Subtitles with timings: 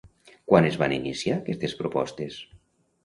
[0.51, 2.41] Quan es van iniciar aquestes propostes?